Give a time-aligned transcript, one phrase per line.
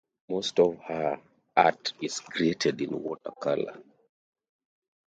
[0.29, 1.21] Most of her
[1.55, 3.83] art is created in watercolor.